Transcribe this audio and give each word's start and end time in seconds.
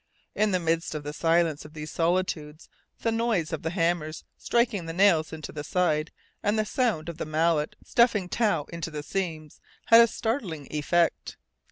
In 0.33 0.49
the 0.49 0.59
midst 0.59 0.95
of 0.95 1.03
the 1.03 1.13
silence 1.13 1.63
of 1.63 1.75
these 1.75 1.91
solitudes, 1.91 2.67
the 3.01 3.11
noise 3.11 3.53
of 3.53 3.61
the 3.61 3.69
hammers 3.69 4.23
striking 4.35 4.83
nails 4.87 5.31
into 5.31 5.51
the 5.51 5.63
side, 5.63 6.09
and 6.41 6.57
the 6.57 6.65
sound 6.65 7.07
of 7.07 7.19
the 7.19 7.25
mallet 7.27 7.75
stuffing 7.85 8.27
tow 8.27 8.65
into 8.73 8.89
the 8.89 9.03
seams, 9.03 9.61
had 9.85 10.01
a 10.01 10.07
startling 10.07 10.67
effect. 10.71 11.37